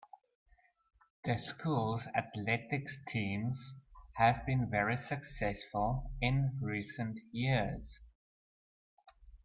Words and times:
The 1.25 1.37
school's 1.37 2.07
athletic 2.15 2.87
teams 3.07 3.75
have 4.13 4.43
been 4.47 4.67
very 4.67 4.97
successful 4.97 6.11
in 6.19 6.57
recent 6.59 7.19
years. 7.31 7.99